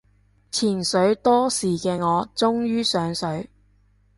[0.51, 3.51] 潛水多時嘅我終於上水